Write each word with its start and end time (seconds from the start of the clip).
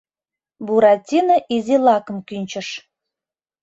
Буратино 0.65 1.35
изи 1.55 1.77
лакым 1.85 2.17
кӱнчыш. 2.27 2.67